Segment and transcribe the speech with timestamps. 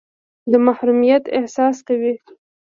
[0.51, 2.13] د محرومیت احساس کوئ.